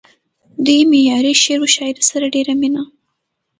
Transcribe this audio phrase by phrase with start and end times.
[0.65, 2.83] دوي معياري شعر و شاعرۍ سره ډېره مينه